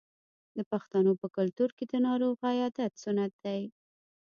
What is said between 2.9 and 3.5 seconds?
سنت